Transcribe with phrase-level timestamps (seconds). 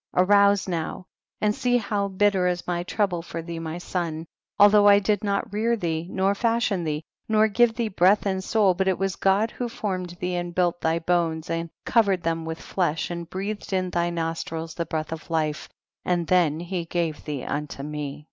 [0.15, 0.25] 28.
[0.31, 1.05] Arouse now
[1.41, 4.25] and see how bit ter is my trouble for thee my son,
[4.57, 8.73] although I did not rear thee, nor fashion thee, nor give thee breath and soul,
[8.73, 12.23] but it was God who form ed thee and built thy bones and co vered
[12.23, 15.69] them with flesh, and breathed in thy nostrils the breath of life,
[16.03, 18.19] and then he gave thee unto me, 29.